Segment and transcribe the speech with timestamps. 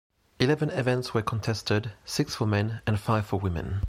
[0.39, 3.79] Eleven events were contested, six for men and five for women.